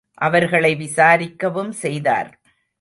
[0.21, 2.31] அவர்களை விசாரிக்கவும் செய்தார்.